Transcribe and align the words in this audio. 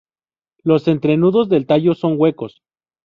Los 0.63 0.87
entrenudos 0.87 1.47
del 1.47 1.67
tallo 1.67 1.93
son 1.93 2.15
huecos. 2.17 2.63